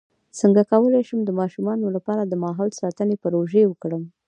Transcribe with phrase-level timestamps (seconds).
[0.39, 4.03] څنګه کولی شم د ماشومانو لپاره د ماحول ساتنې پروژې وکړم